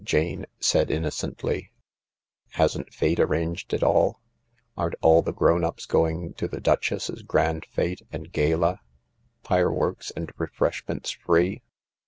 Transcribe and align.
Jane 0.03 0.47
said 0.59 0.89
innocently." 0.89 1.71
Hasn't 2.59 2.91
Fate 2.91 3.19
arranged 3.19 3.71
it 3.71 3.83
all? 3.83 4.19
Aren't 4.75 4.95
all 5.01 5.21
the 5.21 5.31
grown 5.31 5.63
ups 5.63 5.85
going 5.85 6.33
to 6.39 6.47
the 6.47 6.59
Duchess's 6.59 7.21
grand 7.21 7.67
fete 7.69 8.01
and 8.11 8.31
gala— 8.31 8.79
fireworks 9.47 10.09
and 10.15 10.31
refreshments 10.39 11.11
free 11.11 11.61